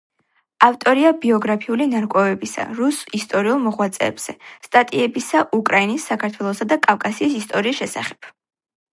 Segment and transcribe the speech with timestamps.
[0.67, 4.35] ავტორია ბიოგრაფიული ნარკვევებისა რუს ისტორიულ მოღვაწეებზე,
[4.69, 8.31] სტატიებისა უკრაინის, საქართველოსა და კავკასიის ისტორიის შესახებ.